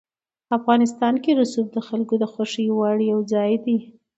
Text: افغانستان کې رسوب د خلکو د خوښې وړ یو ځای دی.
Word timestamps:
افغانستان 0.57 1.13
کې 1.23 1.31
رسوب 1.41 1.67
د 1.73 1.77
خلکو 1.87 2.13
د 2.21 2.25
خوښې 2.31 2.65
وړ 2.77 2.97
یو 3.11 3.19
ځای 3.33 3.51
دی. 3.65 3.77